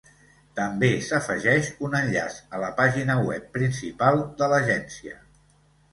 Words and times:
També 0.59 0.87
s'afegeix 1.07 1.69
un 1.89 1.93
enllaç 1.99 2.39
a 2.59 2.63
la 2.65 2.71
pàgina 2.79 3.19
web 3.29 3.47
principal 3.59 4.19
de 4.41 4.49
l'Agència. 4.55 5.19